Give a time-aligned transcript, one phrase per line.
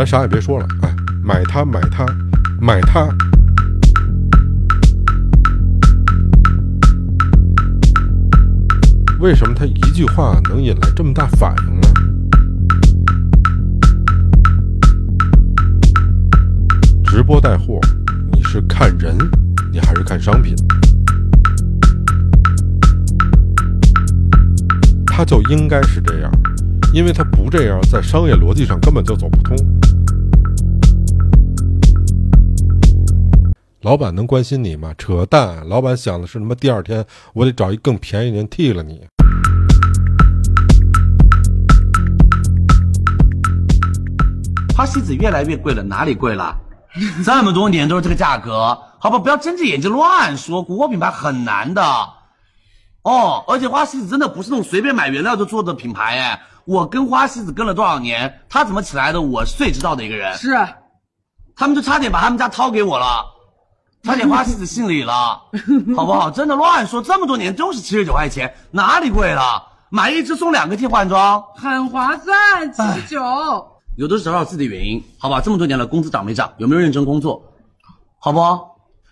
[0.00, 2.06] 咱啥也别说了，哎，买它，买它，
[2.58, 3.06] 买它。
[9.18, 11.88] 为什么他一句话能引来这么大反应呢？
[17.04, 17.78] 直播带货，
[18.32, 19.14] 你是看人，
[19.70, 20.56] 你还是看商品？
[25.04, 26.32] 他就应该是这样，
[26.94, 29.54] 因为他不这样，在商业逻辑上根本就走不通。
[33.82, 34.92] 老板能关心你吗？
[34.98, 35.66] 扯淡！
[35.66, 36.54] 老板想的是他妈？
[36.54, 37.02] 第二天
[37.32, 39.06] 我得找一更便宜的人替了你。
[44.76, 46.54] 花西子越来越贵了，哪里贵了？
[47.24, 50.62] 这么多年都是这个价格，好吧，不要睁着眼睛乱说。
[50.62, 51.82] 国货品牌很难的，
[53.02, 56.42] 哦，而且花西子真的不是那种随便买原料就做的品牌哎。
[56.66, 60.36] 我跟花西子跟了多少年，他怎么起来的，我是最知道的一个人。
[60.36, 60.54] 是，
[61.56, 63.24] 他们就差点把他们家掏给我了。
[64.02, 65.12] 差点花西子姓李了，
[65.94, 66.30] 好不好？
[66.30, 69.62] 真的乱说，这么多年都是七十九块钱，哪里贵了？
[69.90, 73.20] 买一支送两个替换装，很划算，七十九。
[73.96, 75.40] 有的是找找自己的原因，好吧？
[75.40, 76.50] 这么多年了，工资涨没涨？
[76.58, 77.42] 有没有认真工作？
[78.18, 78.40] 好不？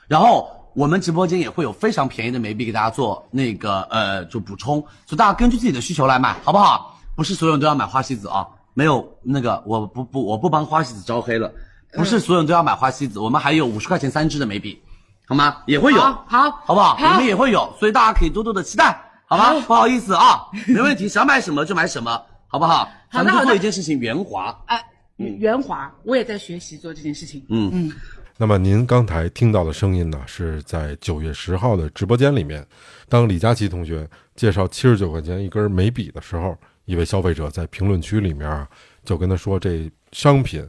[0.06, 6.94] 然后我们直播间也会有非常便宜的眉笔给大家做那个呃，就补充，所以大家根据自己的需求来买，好不好？
[7.14, 11.52] 不是所有人都要买花西子啊，没有那个我不不我不帮花西子招黑了。
[11.92, 14.80] 不是所有人都要买花西子，我们还有五十块钱三支的眉笔，
[15.26, 15.56] 好吗？
[15.66, 16.96] 也会有，好，好不好？
[17.00, 19.60] 我们也会有，所以大家可以多多的期待，好吗？
[19.66, 22.88] 不好意思啊， 没问题，想买什么就买什么，好不好？
[23.10, 24.56] 咱们就做一件事情，圆滑。
[24.66, 24.82] 哎，
[25.16, 27.44] 圆滑，我也在学习做这件事情。
[27.48, 27.92] 嗯嗯。
[28.36, 32.64] 那么您刚才听到的声音呢，是在九月十号的直播间里面，
[33.08, 38.68] 当李佳琦同学介绍七十九块钱一根眉笔的时候，一位消费者在评论区里面啊，
[39.04, 40.68] 就跟他说这商品。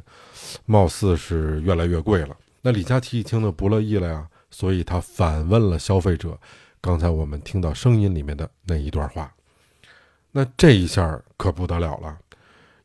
[0.65, 2.35] 貌似是越来越贵了。
[2.61, 6.35] 那李佳琦一听呢，不乐意了呀，所以他反问了消费者
[6.81, 9.31] ：“刚才我们听到声音里面的那一段话。”
[10.31, 12.17] 那这一下可不得了了，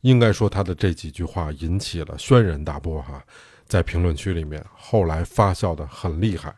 [0.03, 3.23] 应该说他的这几句话引起了轩然大波哈，
[3.67, 6.55] 在评论区里面后来发酵的很厉害。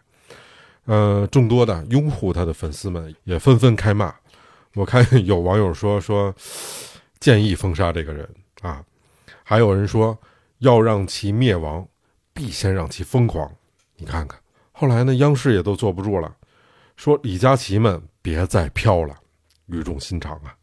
[0.86, 4.12] 呃，众多的拥护他的粉丝们也纷纷开骂。
[4.74, 6.34] 我看有网友说说
[7.20, 8.28] 建议封杀这个人
[8.62, 8.84] 啊，
[9.46, 10.18] 还有人说。
[10.60, 11.86] 要让其灭亡，
[12.32, 13.46] 必先让其疯狂。
[13.96, 14.40] 你看看，
[14.72, 16.34] 后来呢，央视也都坐不住了，
[16.96, 19.14] 说李佳琦们别再飘了，
[19.66, 20.56] 语重心长啊，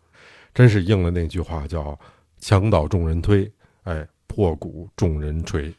[0.51, 1.95] 真是应了那句话，叫
[2.41, 3.47] “墙倒众人推，
[3.83, 5.71] 哎，破鼓众人锤”。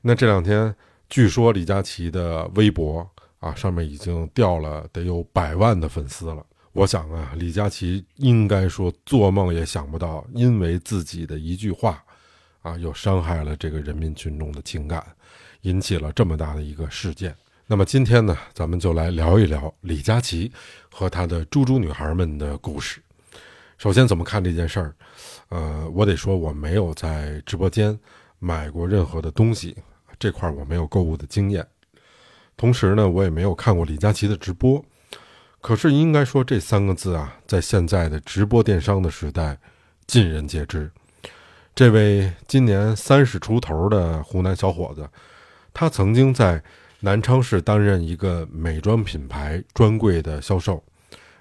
[0.00, 0.74] 那这两天，
[1.10, 3.06] 据说李佳琦的微博
[3.38, 6.42] 啊，上面已经掉了得有百万的粉丝了。
[6.72, 12.02] 我想啊，李佳琦应该说做梦也想不到，因为自己的一句话。
[12.66, 15.00] 啊，又伤害了这个人民群众的情感，
[15.60, 17.32] 引起了这么大的一个事件。
[17.64, 20.50] 那么今天呢，咱们就来聊一聊李佳琦
[20.90, 23.00] 和他的猪猪女孩们的故事。
[23.78, 24.94] 首先，怎么看这件事儿？
[25.50, 27.96] 呃，我得说，我没有在直播间
[28.40, 29.76] 买过任何的东西，
[30.18, 31.64] 这块我没有购物的经验。
[32.56, 34.84] 同时呢，我也没有看过李佳琦的直播。
[35.60, 39.56] 可是，应该说这三个字啊，在现在的直播电商的时代，
[40.08, 40.90] 尽人皆知。
[41.76, 45.06] 这位今年三十出头的湖南小伙子，
[45.74, 46.62] 他曾经在
[47.00, 50.82] 南昌市担任一个美妆品牌专柜的销售。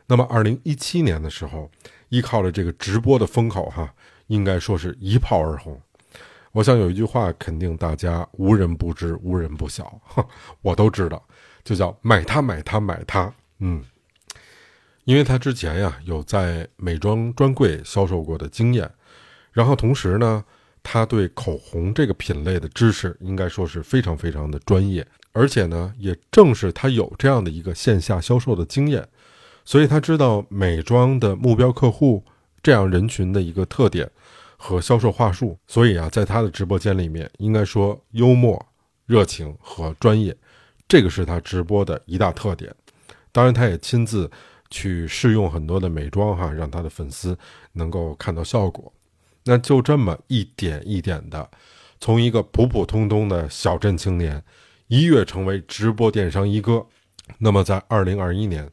[0.08, 1.72] 那么，二零一七年的时候，
[2.10, 3.94] 依靠着这个直播的风口，哈，
[4.28, 5.80] 应该说是一炮而红。
[6.52, 10.02] 我想有一句话，肯定大家无人不知，无人不晓，
[10.62, 11.26] 我都知道，
[11.64, 13.34] 就叫买它，买它，买它。
[13.60, 13.82] 嗯，
[15.06, 18.92] 因为他之前呀有在美妆专柜销售过的经验。
[19.56, 20.44] 然后同时呢，
[20.84, 29.08] 他对口红这个品类的知识应该说是非常非常的专业，而且呢，也正是他有这样的一个线下销售的经验，
[29.64, 32.22] 所以他知道美妆的目标客户
[32.62, 34.12] 这样人群的一个特点
[34.58, 38.64] 和销售话术，所以啊，在他的直播间里面，应该说幽默、
[39.06, 40.36] 热情和专业，
[40.86, 42.76] 这个是他直播的一大特点。
[43.32, 44.30] 当然，他也亲自
[44.70, 47.38] 去试用很多的美妆哈，让他的粉丝
[47.72, 48.92] 能够看到效果。
[49.46, 51.50] 那就这么一点一点的，
[52.00, 54.44] 从一个普普通通的小镇青年，
[54.88, 56.86] 一跃成为直播电商一哥。
[57.38, 58.70] 那么在二零二一年，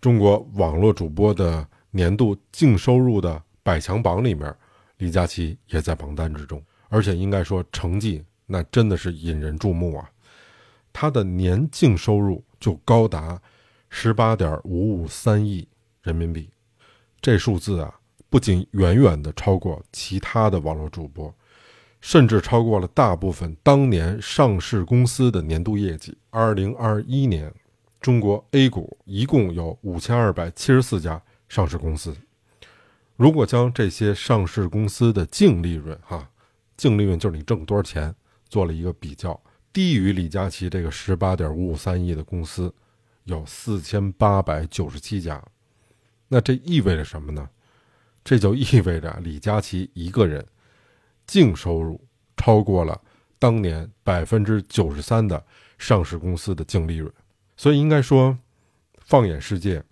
[0.00, 4.52] 中国网络主播的年度净收入的百强榜里面，
[4.98, 10.10] 李佳琦也在榜单之中，而且应该说成绩那真的是引人注目啊！
[10.92, 13.40] 他的年净收入就高达
[13.88, 15.68] 十八点五五三亿
[16.02, 16.50] 人民币，
[17.20, 17.99] 这数字啊！
[18.30, 21.34] 不仅远远的超过其他的网络主播，
[22.00, 26.16] 甚至超过了大部分当年上市公司的年度业绩。
[26.30, 27.52] 二零二一年，
[28.00, 32.16] 中国 A 股一共有五千二百七十四家上市公司。
[33.16, 36.30] 如果将这些上市公司的净利润，哈，
[36.76, 38.14] 净利润就是你挣多少钱，
[38.48, 39.38] 做了一个比较，
[39.72, 42.72] 低于李佳琦这个十八点五五三亿的公司，
[43.24, 45.42] 有四千八百九十七家。
[46.28, 47.50] 那这意味着什么呢？
[48.24, 50.44] 这就意味着李佳琦一个人
[51.26, 52.00] 净收入
[52.36, 53.00] 超过了
[53.38, 55.42] 当年百分之九十三的
[55.78, 57.12] 上市公司的净利润。
[57.56, 58.38] 所以应该说，
[58.98, 59.82] 放眼世界。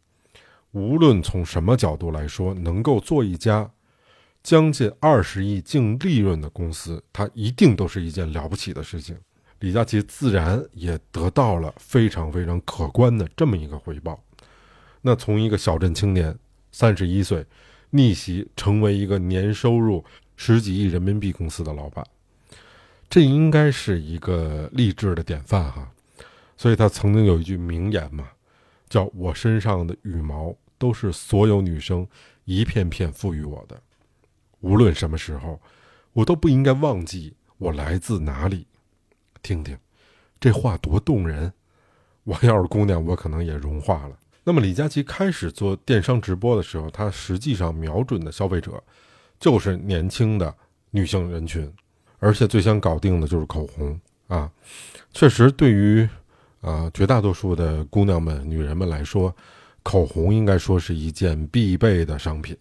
[0.72, 3.70] 无论从什么角度来说，能够做一家
[4.42, 9.19] 将近二十亿净利润的公司，它一定都是一件了不起的事情。
[9.60, 14.22] 李佳琦自然也得到了非常非常可观的这么一个回报。
[15.00, 16.38] 那从一个小镇青年，
[16.70, 17.44] 三十一岁，
[17.90, 20.05] 逆袭成为一个年收入
[20.37, 22.05] 十几亿人民币公司的老板，
[23.08, 25.90] 这应该是一个励志的典范哈。
[26.56, 28.29] 所以他曾经有一句名言嘛。
[28.88, 32.08] 叫我身上的羽毛都是所有女生
[32.46, 33.79] 一片片赋予我的，
[34.61, 35.61] 无论什么时候，
[36.14, 38.67] 我都不应该忘记我来自哪里。
[39.43, 39.76] 听听，
[40.40, 41.52] 这话多动人！
[42.25, 44.19] 我要是姑娘，我可能也融化了。
[44.48, 48.82] 那么，李佳琦开始做电商直播的时候，他实际上瞄准的消费者
[49.38, 50.54] 就是年轻的
[50.90, 51.70] 女性人群，
[52.18, 54.50] 而且最想搞定的就是口红啊。
[55.12, 56.08] 确实，对于。
[56.60, 59.32] 啊，绝大多数的姑娘们、女人们来说，
[59.84, 62.56] 口红应该说是一件必备的商品，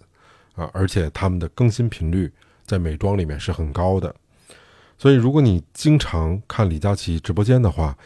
[0.54, 2.32] 啊，而且他们的更新频率
[2.64, 4.14] 在美妆里面是很高的。
[5.00, 7.98] 所以，如果你经常看李佳琦直播间的话，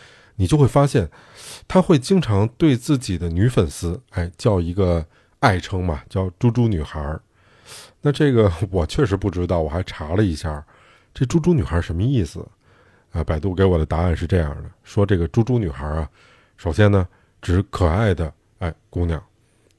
[0.42, 1.08] 你就会发现，
[1.68, 5.06] 他会经常对自己的女粉丝，哎，叫一个
[5.38, 7.22] 爱称嘛，叫“猪猪女孩儿”。
[8.02, 10.66] 那这个我确实不知道，我还查了一下，
[11.14, 12.44] 这“猪猪女孩”什么意思？
[13.12, 16.10] 啊，百度给我的答案是这样的：说这个“猪猪女孩”啊，
[16.58, 17.08] 首先呢，
[17.40, 19.20] 指可爱的哎姑娘；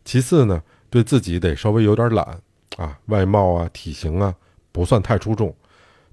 [0.04, 2.40] 其次呢，对自己得稍微有点懒
[2.76, 4.32] 啊，外貌啊、体型啊
[4.70, 5.52] 不算太出众，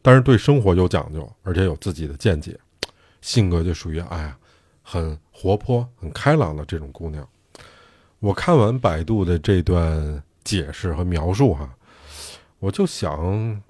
[0.01, 2.59] 但是对生活有讲究，而且有自己的见解，
[3.21, 4.37] 性格就属于哎呀，
[4.91, 7.29] 很活泼、很开朗的这种姑娘。
[8.17, 11.77] 我看完百度的这段解释和描述哈，
[12.57, 13.61] 我就想，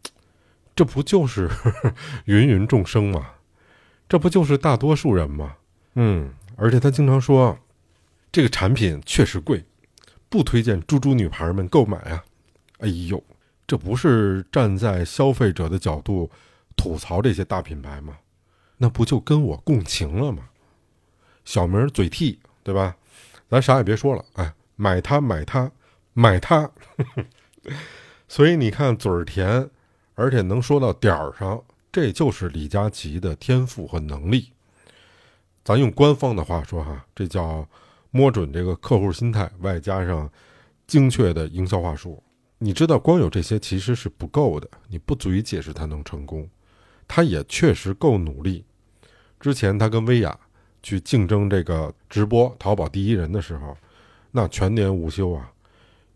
[0.73, 1.49] 这不就是
[2.27, 3.31] 芸芸众生吗？
[4.07, 5.57] 这不就是大多数人吗？
[5.95, 7.59] 嗯，而且他经常说，
[8.31, 9.65] 这个产品确实贵，
[10.29, 12.23] 不推荐猪猪女孩们购买啊。
[12.77, 13.21] 哎呦，
[13.67, 16.31] 这不是站在消费者的角度
[16.77, 18.19] 吐槽这些大品牌吗？
[18.77, 20.45] 那不就跟我共情了吗？
[21.49, 22.95] 小名嘴替，对吧？
[23.49, 25.71] 咱啥也别说了，哎，买它，买它，
[26.13, 26.69] 买它。
[28.29, 29.67] 所以你看，嘴儿甜，
[30.13, 31.59] 而且能说到点儿上。
[31.91, 34.51] 这就是李佳琦的天赋和能力。
[35.63, 37.67] 咱用官方的话说哈，这叫
[38.11, 40.31] 摸准这个客户心态，外加上
[40.85, 42.21] 精确的营销话术。
[42.59, 46.47] 你知道，光有这些其实是不够的，你不足以解释他能成功。
[47.07, 48.63] 他也确实够努力。
[49.39, 50.39] 之前他跟薇娅
[50.81, 53.75] 去竞争这个直播淘宝第一人的时候，
[54.31, 55.51] 那全年无休啊，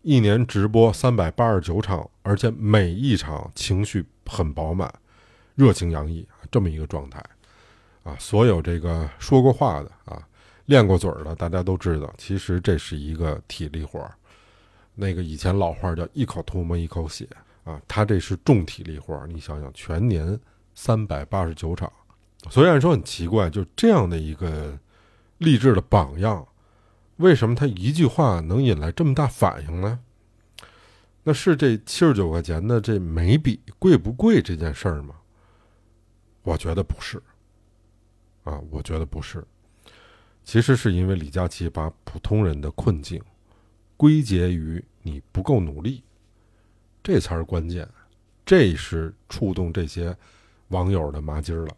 [0.02, 4.92] 一年直播三百八十九场，而且每一场情绪很饱满。
[5.56, 7.24] 热情洋溢这么一个状态，
[8.02, 10.20] 啊，所有这个说过话的啊，
[10.66, 14.12] 练过嘴儿的，大家都知道，其实这是一个体力活儿。
[14.96, 17.28] 那个以前老话叫一口唾沫一口血
[17.62, 19.28] 啊，他这是重体力活儿。
[19.28, 20.36] 你想想，全年
[20.74, 21.92] 三百八十九场，
[22.50, 24.78] 虽然说很奇怪，就这样的一个
[25.38, 26.46] 励志的榜样，
[27.16, 29.98] 为什么他一句话能引来这么大反应呢？
[31.22, 35.14] 那是这七十九块钱的这眉笔贵不贵这件事儿吗？
[36.42, 37.22] 我觉得不是，
[38.42, 39.42] 啊，我觉得不是，
[40.44, 43.18] 其实是因为李佳琦把普通人的困境
[43.96, 46.04] 归结于你不够努力，
[47.02, 47.88] 这才是关键，
[48.44, 50.14] 这是触动这些
[50.68, 51.74] 网友的麻筋了，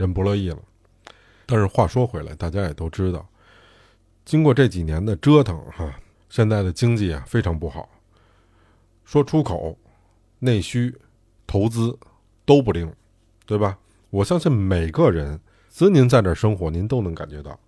[0.00, 0.58] 人不乐意了。
[1.46, 3.28] 但是话说回来，大家也都知道，
[4.24, 5.94] 经过这几年的折腾，哈，
[6.28, 7.88] 现在的经济啊非常不好，
[9.04, 9.76] 说出口、
[10.38, 10.96] 内需、
[11.46, 11.98] 投资
[12.44, 12.92] 都不灵，
[13.46, 13.78] 对吧？
[14.10, 15.38] 我相信每个人，
[15.68, 17.58] 只要您在这生活，您都能感觉到。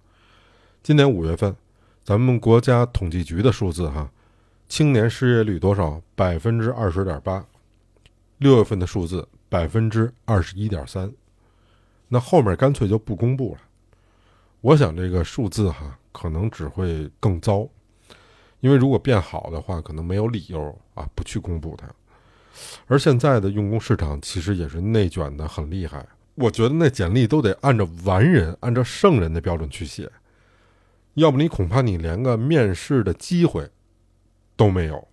[0.83, 1.55] 今年五月份，
[2.03, 4.11] 咱们国家统计局的数字哈，
[4.69, 6.01] 青年失业率多少？
[6.15, 7.45] 百分之二十点八。
[8.39, 11.13] 六月份的数字百分之二十一点三。
[12.13, 13.61] 那后面干脆就不公布了。
[14.61, 17.67] 我想这个数字哈，可能只会更糟，
[18.61, 21.89] 因为如果变好的话，可能没有理由啊不去公布它。
[22.87, 26.07] 而现在的用工市场其实也是内卷的很厉害。
[26.35, 30.13] 我觉得那简历都得按照完人、按照圣人的标准去写，
[31.15, 33.67] 要不你恐怕你连个面试的机会
[34.55, 35.09] 都没有。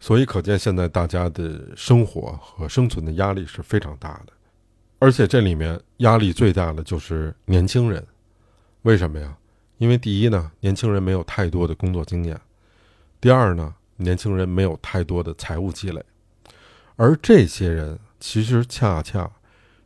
[0.00, 4.32] 所以可见现在大家的生活和生存的压力是非常大的，
[4.98, 8.04] 而且这里面压力最大的就是年轻人。
[8.82, 9.36] 为什么呀？
[9.78, 12.34] 因为第一呢，年轻人没有太多的工作经验；
[13.20, 16.02] 第二呢，年轻人没有太多的财务积累。
[16.96, 19.30] 而这些人其实恰恰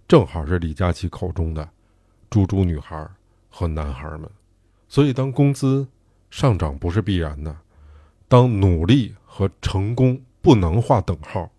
[0.07, 1.69] 正好是李佳琦口中的
[2.31, 3.05] “猪猪女孩”
[3.51, 4.31] 和男孩们。
[4.89, 5.87] 所以，当工资
[6.31, 7.57] 上涨不是必然的，
[8.29, 11.51] 当努力和成功不能划等号，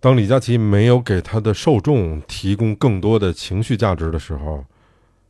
[0.00, 4.64] 当李佳琦没有给他的受众提供更多的情绪价值的时候，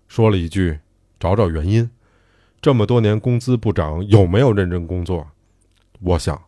[0.08, 0.78] 说了一句
[1.18, 1.88] ：“找找原因。”
[2.60, 5.26] 这么多年工资不涨，有没有认真工作？
[6.00, 6.38] 我想，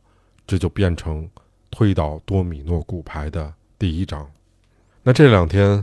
[0.46, 1.28] 这就变成
[1.70, 4.28] 推倒多米诺骨牌的第一章。
[5.02, 5.82] 那这两天，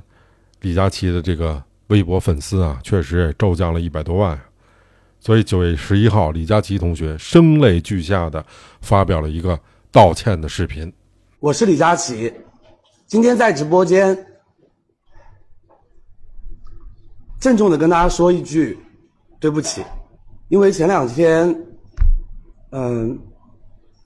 [0.61, 4.39] 李佳琦的这个微博粉丝啊，确实也骤降了一百多万。
[5.19, 8.45] 所以九月十一号，李佳琦同学声泪俱下的
[8.81, 9.59] 发表了一个
[9.91, 10.93] 道歉的视频。
[11.39, 12.33] 我是李佳琦，
[13.05, 14.25] 今天在直播间
[17.39, 18.75] 郑重的跟大家说一句
[19.39, 19.83] 对不起。
[20.47, 21.55] 因为前两天，
[22.71, 23.19] 嗯，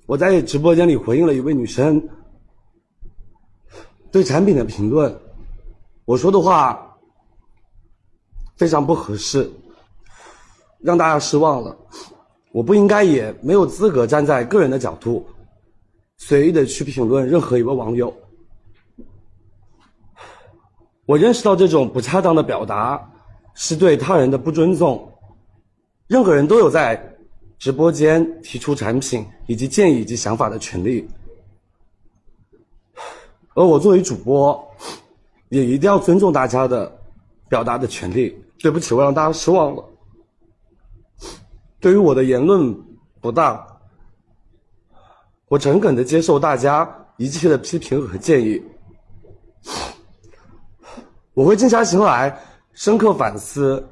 [0.08, 2.06] 我在直播间里回应了一位女生
[4.12, 5.18] 对产品的评论，
[6.04, 6.98] 我说的话
[8.58, 9.50] 非常不合适，
[10.82, 11.74] 让大家失望了。
[12.52, 15.26] 我不应该，也没有资格站在个人的角度
[16.24, 18.16] 随意的去评论任何一位网友。
[21.08, 23.12] 我认识到这种不恰当的表达
[23.56, 25.12] 是对他人的不尊重。
[26.06, 27.18] 任何人都有在
[27.58, 31.08] 直播间提出产品以及建议以及想法的权利，
[33.56, 34.64] 而我作为主播，
[35.50, 37.00] 也一定要尊重大家的
[37.50, 38.40] 表达的权利。
[38.60, 39.84] 对不起，我让大家失望了。
[41.80, 42.72] 对于我的言论
[43.20, 43.60] 不当，
[45.52, 48.64] 我诚恳的接受大家一切的批评和建议，
[51.34, 52.40] 我会静下心来，
[52.72, 53.86] 深刻反思。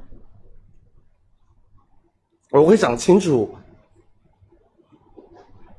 [2.50, 3.54] 我会想清楚，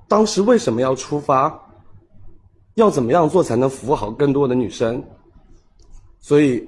[0.07, 1.59] 当时为什么要出发，
[2.75, 5.03] 要怎么样做才能服务好更多的女生。
[6.19, 6.63] 所以，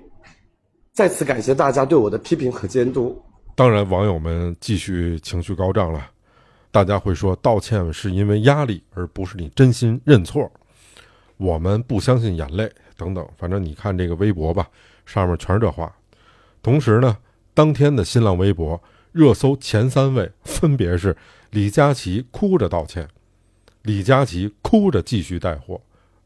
[0.91, 3.15] 再次感谢大家对我的批评和监督。
[3.55, 6.09] 当然，网友们继续情绪高涨了，
[6.73, 10.51] 大家会说道歉是因为压力，而不是你真心认错。
[11.37, 14.67] 我们不相信眼泪等等，反正你看这个微博吧，
[15.05, 15.95] 上面全是这话。
[16.63, 17.17] 同时呢，
[17.53, 18.83] 当天的新浪微博。
[19.11, 21.15] 热搜前三位分别是
[21.51, 23.07] 李佳琦哭着道歉，
[23.83, 25.79] 李佳琦哭着继续带货，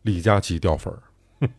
[0.03, 1.49] 李佳琦掉粉儿。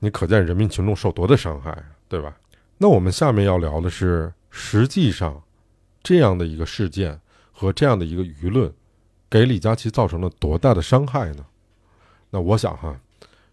[0.00, 2.36] 你可见人民群众受多大伤害，对吧？
[2.76, 5.42] 那我们下面要聊的是，实际上
[6.02, 7.18] 这样的一个事件
[7.58, 8.72] 和这样的一个舆论，
[9.28, 11.44] 给李佳琦造成了多大的伤害呢？
[12.30, 13.00] 那我想哈，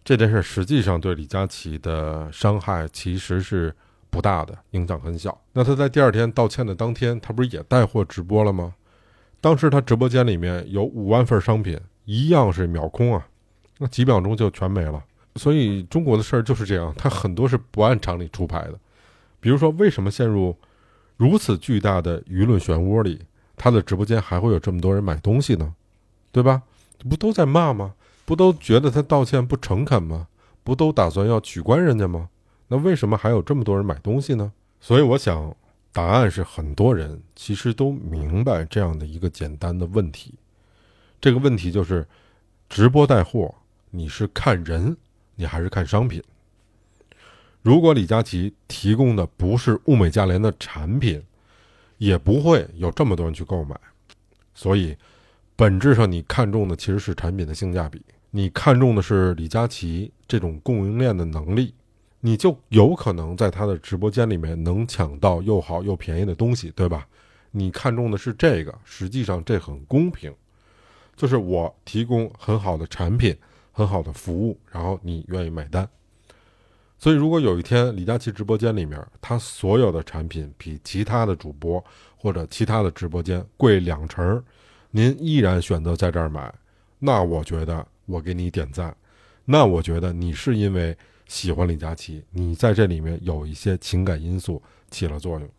[0.04, 3.74] 这件事实际上对李佳琦的伤害其实是。
[4.08, 5.38] 不大的影响很小。
[5.52, 8.74] 那他在第二天道歉的当天，他不是也带货直播了吗？
[9.42, 13.28] 当时他直播间里面有五万份商品，一样是秒空啊，
[13.76, 15.04] 那几秒钟就全没了。
[15.34, 18.78] 所以中国的事儿就是这样，他很多是不按常理出牌的。
[19.38, 20.56] 比如说，为什么陷入
[21.18, 23.20] 如此巨大的舆论漩涡里，
[23.56, 25.74] 他的直播间还会有这么多人买东西呢？
[26.30, 26.62] 对吧？
[27.08, 27.94] 不都在骂吗？
[28.24, 30.28] 不都觉得他道歉不诚恳吗？
[30.62, 32.28] 不都打算要取关人家吗？
[32.68, 34.52] 那为什么还有这么多人买东西呢？
[34.80, 35.56] 所以我想，
[35.92, 40.34] 答案是很多人其实都明白这样的一个简单的问题。
[41.20, 42.06] 这个问题就是：
[42.68, 43.54] 直播带货，
[43.90, 44.96] 你是看人，
[45.36, 46.22] 你还是看商品？
[47.62, 51.22] 如果李佳琦提供的不是物美价廉的产品，
[51.98, 53.78] 也不会有这么多人去购买。
[54.54, 54.96] 所以，
[55.54, 61.74] 本质上你看中的其实是产品的性价比，你看中的是李佳琦这种供应链的能力。
[62.20, 67.06] 你就有可能在他的直播间里面能抢到又好又便宜的东西，对吧？
[67.52, 70.34] 你看中的是这个，实际上这很公平，
[71.14, 73.36] 就是我提供很好的产品、
[73.70, 75.88] 很好的服务，然后你愿意买单。
[76.98, 81.84] 所以，如果有一天李佳琦直播间里面他所有的产品比其他的主播
[82.16, 84.42] 或者其他的直播间贵两成，
[84.90, 86.52] 您依然选择在这儿买，
[86.98, 88.96] 那我觉得我给你点赞，
[89.44, 90.96] 那我觉得你是因为。
[91.28, 94.62] 喜欢李佳琦，你在这里面有一些情感因素
[94.92, 95.50] 起了作用，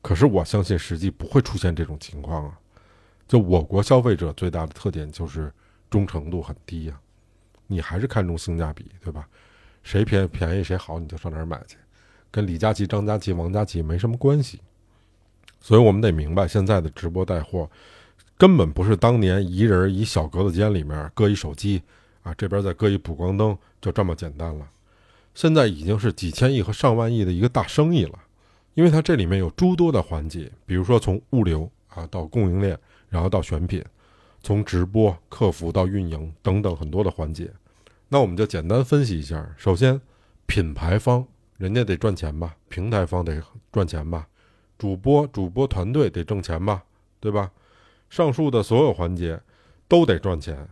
[0.00, 2.56] 可是我相信实际不会出现这种情况啊。
[3.26, 5.52] 就我国消费者最大的特点就是
[5.90, 7.00] 忠诚度很低呀，
[7.66, 9.28] 你还是看重性价比，对吧？
[9.82, 11.76] 谁便便宜谁好，你就上哪儿买去，
[12.30, 14.60] 跟李佳琦、张佳琦、王佳琦没什么关系。
[15.60, 17.70] 所以我们得明白，现在的直播带货
[18.38, 21.82] 根本不是当年一人一小格子间里面搁一手机
[22.22, 24.66] 啊，这边再搁一补光灯，就这么简单了。
[25.34, 28.18] 现在已经是几千亿和上万亿的一个大生意了，
[28.74, 33.84] 因为它这里面有诸多的环节，比如说从物流啊到供应链，然后到选品，
[34.42, 37.50] 从直播、客服到运营等等很多的环节。
[38.12, 39.54] 那我们就简单分析一下。
[39.56, 40.00] 首先，
[40.44, 41.24] 品牌方
[41.58, 43.40] 人家得赚钱吧，平台方得
[43.70, 44.28] 赚钱吧，
[44.76, 46.82] 主播主播团队得挣钱吧，
[47.20, 47.52] 对吧？
[48.08, 49.40] 上述的所有环节
[49.86, 50.68] 都得赚钱，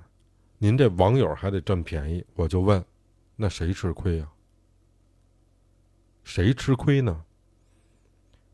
[0.59, 2.27] 您这网友还得占便宜。
[2.35, 2.85] 我就问，
[3.37, 4.29] 那谁吃亏呀？
[6.25, 7.23] 谁吃亏呢？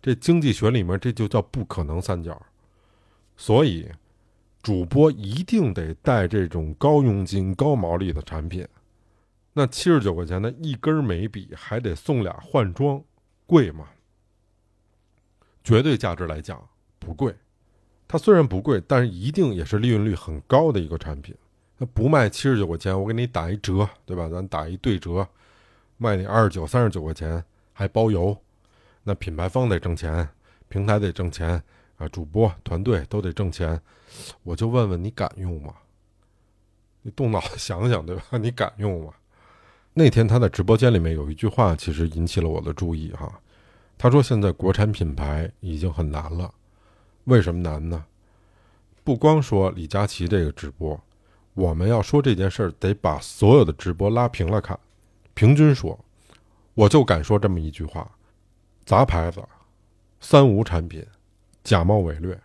[0.03, 2.39] 这经济学里面这就叫不可能三角。
[3.35, 3.91] 所以，
[4.63, 8.69] 主播一定得带这种高佣金、高毛利的产品。
[9.55, 13.03] 那七十九块钱的一根眉笔，还得送俩换装，
[13.47, 13.89] 贵吗？
[15.63, 16.69] 绝对价值来讲
[16.99, 17.35] 不贵。
[18.07, 21.35] 它虽然不贵，但是一定也是利润率很高的一个产品。
[21.79, 24.29] 那不卖七十九块钱，我给你打一折，对吧？
[24.29, 25.27] 咱打一对折，
[25.97, 27.43] 卖你二十九、三十九块钱。
[27.77, 28.41] 还包邮，
[29.03, 30.29] 那品牌方得挣钱，
[30.69, 31.61] 平台得挣钱
[31.97, 33.81] 啊，主播团队都得挣钱。
[34.45, 35.75] 我就问问你敢用吗？
[37.03, 38.39] 你动脑子想想，对吧？
[38.39, 39.13] 你敢用吗？
[39.97, 43.41] 那天他在直播间里面有一句话，其实引起了我的注意哈。
[43.97, 46.53] 他说：“现在国产品牌已经很难了，
[47.25, 48.05] 为什么难呢？
[49.05, 51.01] 不光说李佳琦这个直播，
[51.55, 54.77] 我们要说这件事儿，得把所有的直播拉平了看，
[55.33, 55.99] 平均说。”
[56.75, 58.11] 我就敢说这么一句话：
[58.85, 59.41] 杂牌子、
[60.21, 61.07] 三无产品、
[61.63, 62.37] 假冒伪劣，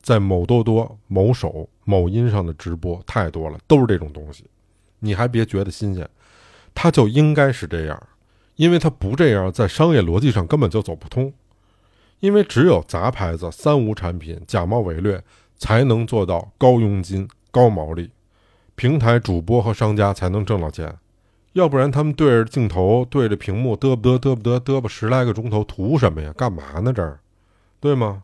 [0.00, 4.46] 在某多多、某手、某音上的直播太多了，都是这种东西。
[4.98, 6.08] 你还别觉得新鲜，
[6.76, 8.00] 它就应该是这样，
[8.54, 11.32] 因为它不这样，在商业逻辑上根本就走不通。
[12.20, 15.22] 因为只有杂牌子、三无产品、假冒伪劣，
[15.56, 18.10] 才能做到高佣金、高毛利，
[18.74, 20.94] 平台主播和商家才能挣到钱。
[21.54, 26.32] 要不然他们对着镜头、对着屏幕嘚不嘚、嘚不嘚、嘚吧十来个钟头，图什么呀？
[26.36, 26.92] 干嘛呢？
[26.92, 27.18] 这儿，
[27.80, 28.22] 对吗？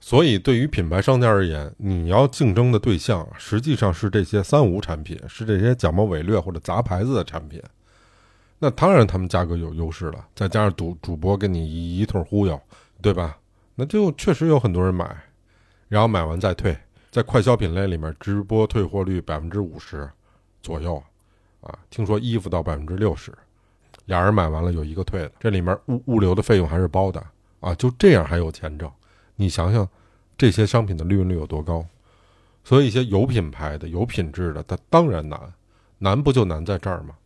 [0.00, 7.60] 所以，对于品牌商家而言，你要竞争的对象实际上是这些三无产品，是这些假冒伪劣或者杂牌子的产品。
[8.58, 12.60] 那当然，他们价格有优势了，再加上主主播跟你一一通忽悠，
[13.00, 13.38] 对吧？
[13.74, 15.16] 那就确实有很多人买，
[15.88, 16.76] 然后买完再退。
[17.10, 20.10] 在快消品类里面，直播退货率百分之五十
[20.62, 21.02] 左右。
[21.60, 23.32] 啊，听说衣服到百分之六十，
[24.04, 27.20] 俩人买完了有一个退的，这里面物物流的费用还是包的
[27.58, 28.88] 啊，就这样还有钱挣，
[29.34, 29.88] 你想想，
[30.36, 31.84] 这些商品的利润率有多高？
[32.62, 35.52] 所以一些有品牌的、有品质的，它当然难，
[35.98, 37.16] 难不就难在这儿吗？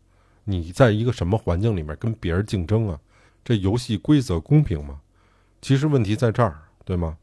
[0.44, 2.98] 你在一个什么环境里面跟别人竞争啊？
[3.44, 5.00] 这游戏规则公平吗？
[5.60, 7.16] 其实问题在这儿，对吗？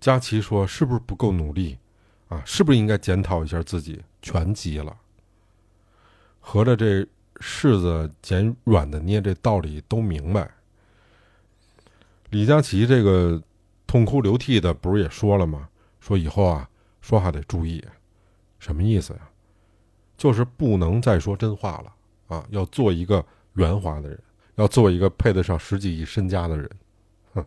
[0.00, 1.76] 佳琪说：“是不是不够努力
[2.28, 2.42] 啊？
[2.46, 4.02] 是不是应该检讨一下自己？
[4.22, 4.96] 全急了。”
[6.40, 10.50] 合着这柿子捡软的捏，这道理都明白。
[12.30, 13.42] 李佳琦这个
[13.86, 15.68] 痛哭流涕的，不是也说了吗？
[16.00, 16.68] 说以后啊，
[17.02, 17.84] 说话得注意，
[18.58, 19.20] 什么意思呀？
[20.16, 21.92] 就是不能再说真话了
[22.30, 22.46] 啊！
[22.50, 24.18] 要做一个圆滑的人，
[24.54, 26.70] 要做一个配得上十几亿身家的人。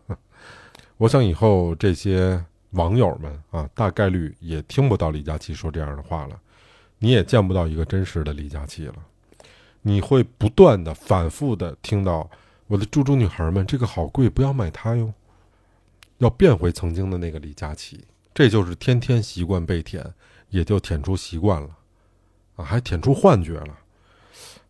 [0.98, 6.38] 我想以后这些网友们啊，大概率也听不到李佳琦说这样的话了。
[6.98, 8.94] 你也见不到一个真实的李佳琦了，
[9.82, 12.30] 你会不断的、反复的听到
[12.66, 15.12] 我的猪猪女孩们，这个好贵，不要买它哟。
[16.18, 20.14] 要变回曾经的那个李佳琦，这就是天天习惯被舔，
[20.48, 21.76] 也就舔出习惯了，
[22.54, 23.78] 啊，还舔出幻觉了，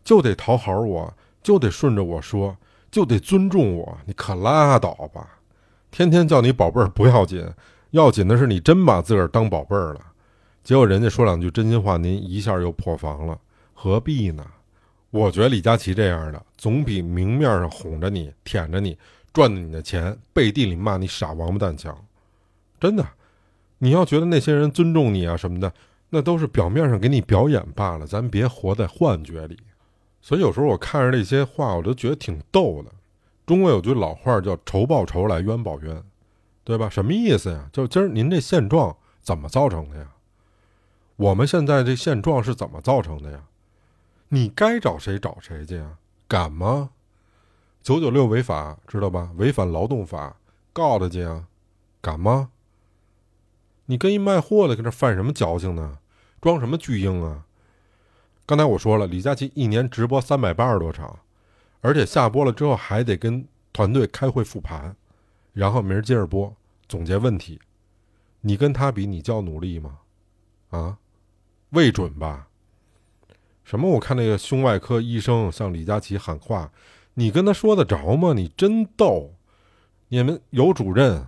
[0.05, 1.13] 就得讨好我，
[1.43, 2.55] 就得顺着我说，
[2.89, 5.27] 就得尊重我，你可拉倒吧！
[5.89, 7.45] 天天叫你宝贝儿不要紧，
[7.91, 9.99] 要紧的是你真把自个儿当宝贝儿了。
[10.63, 13.37] 结果人家说两句真心话，您一下又破防了，
[13.73, 14.45] 何必呢？
[15.09, 18.97] 我觉得李佳琦这样的，总比明面上哄着你、舔着你、
[19.33, 21.97] 赚着你的钱，背地里骂你傻王八蛋强。
[22.79, 23.07] 真的，
[23.79, 25.73] 你要觉得那些人尊重你啊什么的，
[26.09, 29.57] 那都是表面上给你表演罢了，咱别活在幻觉里。
[30.25, 32.89] 所以有时候我看着这些话，我都觉得挺逗的。
[33.45, 36.03] 中国有句老话叫“仇报仇来冤报冤”，
[36.65, 36.89] 对吧？
[36.89, 37.69] 什么意思呀？
[37.71, 40.07] 就今儿您这现状怎么造成的呀？
[41.15, 43.43] 我们现在这现状是怎么造成的呀？
[44.29, 45.99] 你该找谁找谁去呀？
[46.27, 46.89] 敢吗？
[47.83, 49.29] 九九六违法，知道吧？
[49.37, 50.37] 违反劳动法，
[50.73, 51.45] 告他去啊？
[52.01, 52.49] 敢吗？
[53.85, 55.99] 你跟一卖货的跟这犯什么矫情呢？
[56.41, 57.44] 装什么巨婴啊？
[58.47, 61.17] 刚才我说了，李佳琦一年直播三百八十多场，
[61.81, 64.95] 而且下播了之后还得跟团队开会复盘，
[65.53, 66.55] 然后明儿接着播，
[66.87, 67.59] 总结问题。
[68.41, 69.97] 你跟他比，你叫努力吗？
[70.69, 70.97] 啊，
[71.71, 72.47] 未准吧？
[73.63, 73.89] 什么？
[73.89, 76.71] 我看那个胸外科医生向李佳琦喊话，
[77.15, 78.33] 你跟他说得着吗？
[78.33, 79.33] 你真逗！
[80.09, 81.27] 你们有主任，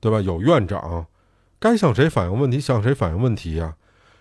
[0.00, 0.20] 对吧？
[0.20, 1.06] 有院长，
[1.58, 3.76] 该向谁反映问题向谁反映问题呀？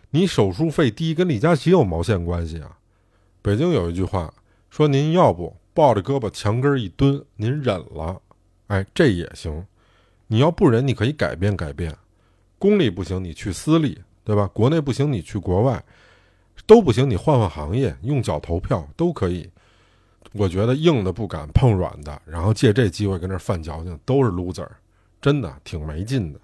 [0.10, 2.78] 你手术费低跟李佳琦有毛线关系啊？
[3.41, 4.34] 北京有一句话
[4.70, 8.22] 说：“您要不抱着胳膊墙根一蹲，您忍了，
[8.67, 9.65] 哎，这也行。
[10.28, 11.96] 你要不忍，你可以改变改变。
[12.60, 14.50] 公立不行，你去私立，对吧？
[14.54, 15.84] 国内不行，你去国外，
[16.65, 19.50] 都不行，你换换行业，用脚投票都可以。
[20.34, 24.67] 我觉得硬的不敢碰软的，然后借这机会跟这犯矫情，都是 loser，
[25.22, 26.39] 真的挺没劲的。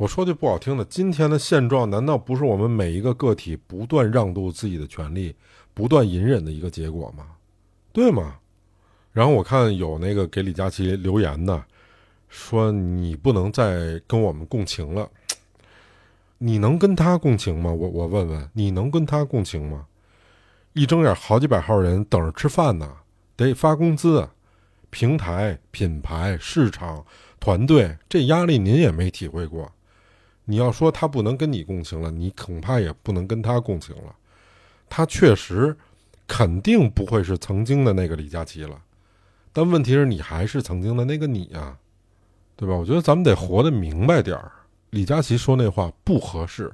[0.00, 5.36] 我说句不好听的，今天的现状难道不是我们每一个个体不断让渡自己的权利、
[5.74, 7.26] 不断隐忍的一个结果吗？
[7.92, 8.36] 对吗？
[9.12, 11.62] 然后我看有那个给李佳琦留言的，
[12.30, 15.06] 说你不能再跟我们共情了。
[16.38, 17.70] 你能跟他共情吗？
[17.70, 19.84] 我我问问，你能跟他共情吗？
[20.72, 22.90] 一睁眼好几百号人等着吃饭呢，
[23.36, 24.26] 得发工资，
[24.88, 27.04] 平台、品牌、市场、
[27.38, 29.70] 团队，这压力您也没体会过。
[30.50, 34.12] 你要说他不能跟你共情了，你恐怕也不能跟他共情了。
[34.88, 35.76] 他确实
[36.26, 38.82] 肯定不会是曾经的那个李佳琦了，
[39.52, 41.78] 但问题是你还是曾经的那个你呀，
[42.56, 42.74] 对吧？
[42.74, 44.50] 我觉得咱们得活得明白点儿。
[44.90, 46.72] 李佳琦说那话不合适。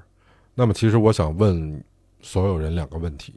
[0.54, 1.84] 那么，其实我想问
[2.22, 3.34] 所有人两个问题：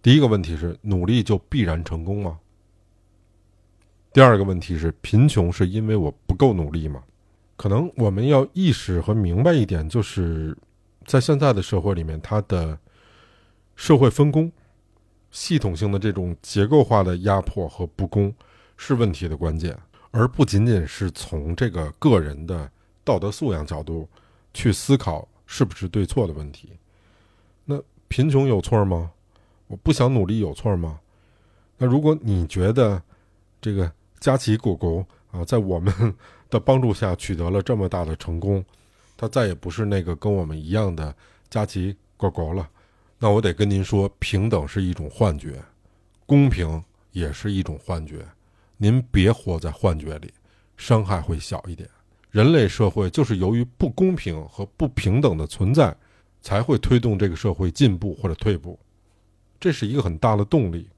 [0.00, 2.38] 第一个问题是，努力就必然成功吗？
[4.14, 7.02] 第二个问题是，贫穷是因为我不够努力吗？
[7.58, 10.56] 可能我们要意识和明白一点，就是
[11.04, 12.78] 在现在的社会里面，它的
[13.74, 14.50] 社会分工、
[15.32, 18.32] 系统性的这种结构化的压迫和不公
[18.76, 19.76] 是问题的关键，
[20.12, 22.70] 而不仅仅是从这个个人的
[23.02, 24.08] 道德素养角度
[24.54, 26.74] 去思考是不是对错的问题。
[27.64, 29.10] 那贫穷有错吗？
[29.66, 31.00] 我不想努力有错吗？
[31.76, 33.02] 那如果你觉得
[33.60, 36.14] 这个佳琪狗狗啊，在我们
[36.50, 38.64] 的帮助下取得了这么大的成功，
[39.16, 41.14] 他再也不是那个跟我们一样的
[41.50, 42.68] 佳琪狗狗了。
[43.18, 45.62] 那我得跟您说，平等是一种幻觉，
[46.24, 48.26] 公平也是一种幻觉。
[48.76, 50.32] 您别活在幻觉里，
[50.76, 51.88] 伤害会小一点。
[52.30, 55.96] 人类社会就是由于不公平和不平等的存在，
[56.40, 58.78] 才会推动这个社会进步或者退步。
[59.58, 60.88] 这是一个很大的动力。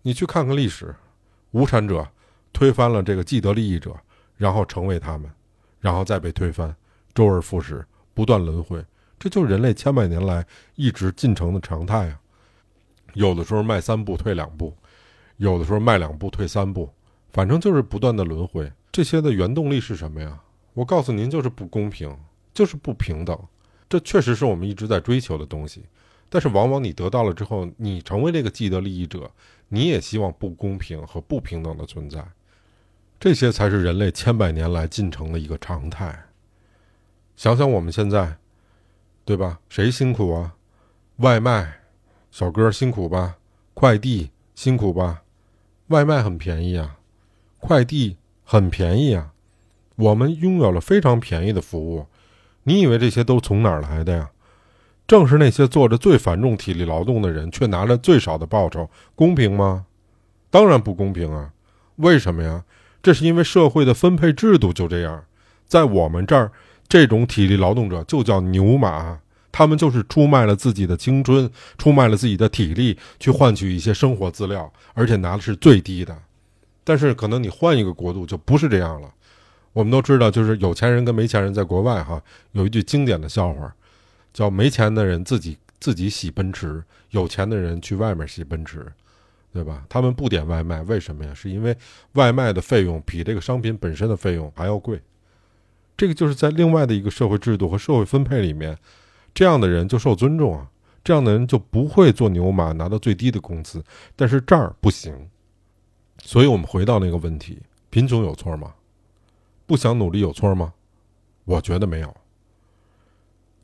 [0.00, 0.94] 你去看看历史，
[1.50, 2.08] 无产者
[2.52, 3.94] 推翻了这个既得利益者。
[4.38, 5.28] 然后成为他们，
[5.80, 6.72] 然后再被推翻，
[7.12, 7.84] 周而复始，
[8.14, 8.80] 不断轮回，
[9.18, 12.20] 这就是人类千百年来一直进程的常态啊。
[13.14, 14.72] 有的时候迈三步退两步，
[15.38, 16.88] 有的时候迈两步退三步，
[17.32, 18.72] 反正就是不断的轮回。
[18.92, 20.40] 这些的原动力是什么呀？
[20.72, 22.16] 我告诉您，就是不公平，
[22.54, 23.36] 就是不平等。
[23.88, 25.84] 这确实是我们一直在追求的东西，
[26.28, 29.28] 但是往往你得到了之后，你成为这个既得利益者，
[29.66, 32.24] 你也希望不公平和不平等的存在。
[33.20, 36.26] 这些才是人类千百年来进程的一个常态。
[37.36, 38.36] 想想我们现在，
[39.24, 39.58] 对吧？
[39.68, 40.54] 谁辛苦啊？
[41.16, 41.80] 外卖
[42.30, 43.36] 小哥辛苦吧？
[43.74, 45.22] 快递辛苦吧？
[45.88, 46.98] 外卖很便宜啊，
[47.58, 49.32] 快递很便宜啊，
[49.96, 52.06] 我们拥有了非常便宜的服务。
[52.62, 54.30] 你以为这些都从哪儿来的呀？
[55.08, 59.86] 正是那些做着最繁重体力劳动的人，却拿着最少的报酬，公平吗？
[60.50, 61.52] 当然不公平啊！
[61.96, 62.64] 为什么呀？
[63.08, 65.24] 这是因为社会的分配制度就这样，
[65.66, 66.52] 在我们这儿，
[66.86, 69.18] 这种体力劳动者就叫牛马，
[69.50, 76.14] 他们就是出卖了自己的青春，出卖了自己的体力，去换取一些生活资料，而且拿的是最低的。
[76.84, 79.10] 但是可能你换一个国度就不是这样了。
[79.72, 83.74] 我们都知道，就是有钱人跟没钱人在国外哈，有一句经典的笑话，
[84.34, 88.86] 叫没钱的人自己自己洗奔驰，有钱的人去外面洗奔驰。
[89.52, 89.84] 对吧？
[89.88, 91.32] 他们不点外卖，为什么呀？
[91.34, 91.76] 是因为
[92.12, 95.00] 外卖的费用比这个商品本身的费用还要贵。
[95.96, 98.78] 这个就是在另外的一个社会制度和社会分配里面，
[99.34, 100.70] 这样的人就受尊重啊，
[101.02, 103.82] 这样的人就不会做牛马拿到最低的工资。
[104.14, 105.28] 但是这儿不行，
[106.22, 107.58] 所以我们回到那个问题：
[107.90, 108.74] 贫穷有错吗？
[109.66, 110.72] 不想努力有错吗？
[111.44, 112.14] 我觉得没有，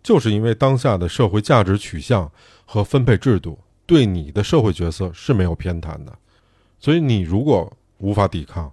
[0.02, 2.32] 就是因为当下的社会价值取向
[2.64, 3.58] 和分配制度。
[3.86, 6.18] 对你的社会角色是没有偏袒的，
[6.78, 8.72] 所以你如果无法抵抗，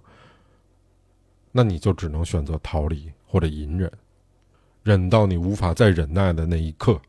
[1.50, 3.92] 那你就只能选择逃离或者隐忍，
[4.82, 7.00] 忍到你无法再忍耐的那一刻，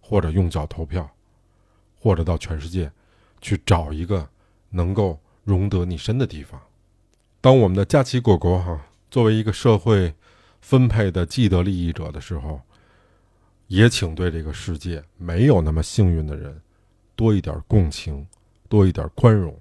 [0.00, 1.10] 或者用脚投票，
[1.98, 2.90] 或者到全世界
[3.40, 4.28] 去找一个
[4.70, 6.60] 能够容得你身的地方。
[7.40, 10.14] 当我们的假期果果哈作为一个社会
[10.60, 12.60] 分配的既得利益者的时候，
[13.66, 16.60] 也请对这个世界没有那么幸运的人
[17.18, 18.24] 多一点共情，
[18.68, 19.58] 多一点宽容，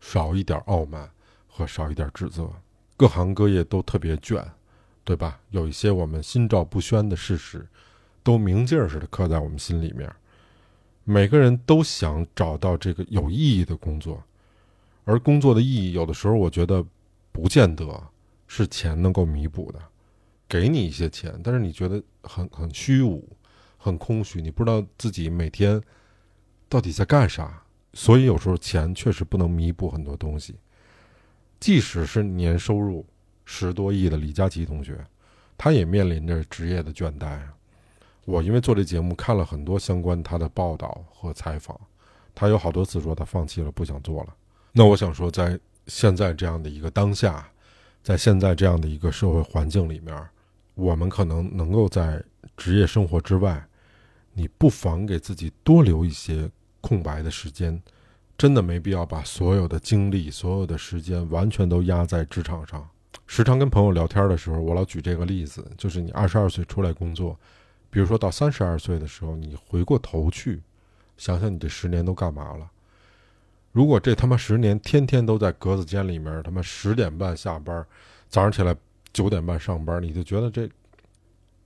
[0.00, 1.10] 少一点傲慢
[1.48, 2.46] 和少一点指责。
[2.98, 4.46] 各行各业都特别卷，
[5.02, 5.40] 对吧？
[5.48, 7.66] 有一些我们心照不宣的事实，
[8.22, 10.14] 都明镜似的刻在我们心里面。
[11.04, 14.22] 每个人都想找到这个有意义的工作，
[15.04, 16.84] 而工作的意义，有的时候我觉得。
[17.32, 18.08] 不见得
[18.48, 19.78] 是钱能够弥补的，
[20.48, 23.24] 给你一些钱，但是你觉得很很虚无，
[23.78, 25.80] 很空虚，你不知道自己每天
[26.70, 27.62] 到底在干啥。
[27.92, 30.54] 所以有时候钱确实不能弥补很多东西。
[31.58, 33.04] 即使是年收入
[33.44, 35.04] 十多亿的李佳琦同学，
[35.58, 37.38] 他也面临着职业的倦怠。
[38.24, 41.78] 我因为做这节目看了很多相关他的报道和采访，
[42.34, 44.34] 他有好多次说他放弃了，不想做了。
[44.72, 45.60] 那我想说在。
[45.86, 47.50] 现在这样的一个当下，
[48.00, 50.16] 在现在这样的一个社会环境里面，
[50.74, 52.22] 我们可能能够在
[52.56, 53.66] 职业生活之外，
[54.32, 56.48] 你不妨给自己多留一些
[56.80, 57.82] 空白的时间。
[58.38, 62.88] 真的没必要把所有的精力、所有的时间完全都压在职场上。
[63.26, 67.38] 时常跟朋友聊天的时候，我老举这个例子，就是你二十二岁出来工作，
[67.90, 70.62] 比如说到三十二岁的时候，你回过头去
[71.18, 72.70] 想想你这十年都干嘛了。
[73.72, 77.84] 如果这他妈十年天天都在格子间里面，他妈十点半下班，
[78.30, 78.74] 早上起来
[79.12, 80.66] 九点半上班，你就觉得这，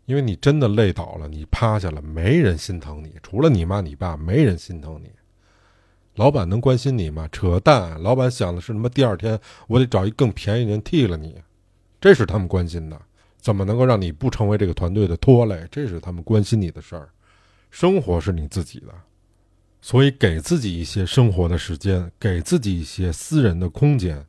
[0.06, 5.10] 因为你真的累倒了，你趴下了，没人心疼你，除了你妈你爸，没人心疼你。
[6.16, 7.28] 老板能关心你吗？
[7.32, 8.00] 扯淡！
[8.00, 11.34] 老板想的是他妈第二天我得找一更便宜的人替了你，
[12.00, 13.00] 这是他们关心的。
[13.40, 15.66] 怎么能够让你不成为这个团队的拖累？
[15.70, 17.08] 这是他们关心你的事儿。
[17.70, 18.94] 生活是你自己的。
[19.80, 24.24] 所以，给自己一些生活的时间，给自己一些私人的空间，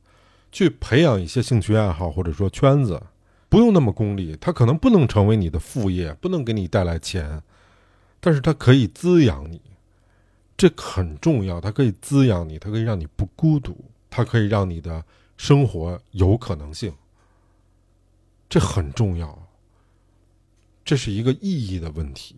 [0.52, 3.02] 去培养一些兴趣爱好，或者说圈子，
[3.50, 4.38] 不用那么功利。
[4.40, 7.42] 它可能不能成为你的副业，不能给你带来钱，
[8.20, 9.62] 但是它可以滋养你，
[10.58, 11.62] 这很重要。
[11.62, 13.76] 它可以滋养你，它可以让你不孤独，
[14.10, 15.04] 它可以让你的
[15.38, 16.94] 生活有可能性。
[18.48, 19.48] 这很重要，
[20.84, 22.36] 这是一个意义的问题。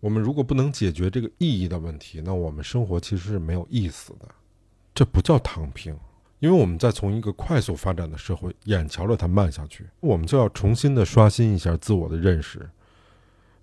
[0.00, 4.26] 我们如果不能解决这个意义的问题，那我们生活其实是没有意思的。
[4.94, 5.96] 这不叫躺平，
[6.42, 12.68] 因为我们在从一个快速发展的社会，眼瞧着它慢下去，我们就要重新的刷新一下自我的认识。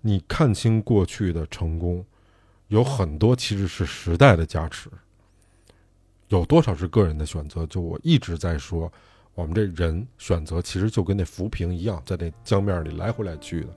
[0.00, 2.02] 你看清过去的成功，
[2.68, 4.88] 有很多其实是时代的加持，
[6.28, 7.66] 有多少是个人的选择？
[7.66, 8.90] 就我一直在说，
[9.34, 13.68] 我们这人选择其实就跟那浮萍一样，在那江面里来回来去的。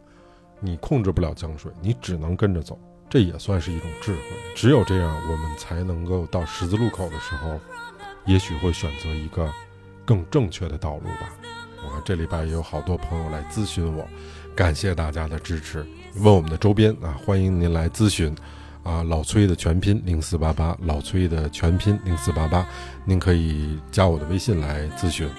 [0.62, 4.22] 你控制不了江水，你只能跟着走，这也算是一种智慧。
[4.56, 7.60] 只有这样，我们才能够到十字路口的时候，
[8.26, 9.52] 也许会选择一个
[10.06, 11.34] 更正确的道路吧。
[11.84, 14.08] 我这礼拜也有好多朋友来咨询我，
[14.56, 15.86] 感谢大家的支持。
[16.16, 18.34] 问我们的周边啊，欢迎您来咨询
[18.84, 19.04] 啊。
[19.04, 22.66] 老崔的全拼零四八八，老崔的全拼零四八八，
[23.04, 25.30] 您可以加我的微信来咨询。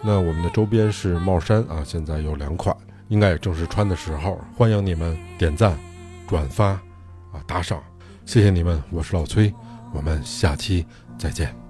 [0.00, 2.76] 那我们的周边是帽衫啊，现在有两款。
[3.08, 5.78] 应该也正是穿的时候，欢迎你们点赞、
[6.28, 7.82] 转发，啊，打赏，
[8.26, 9.52] 谢谢你们，我是老崔，
[9.94, 10.86] 我们下期
[11.18, 11.67] 再见。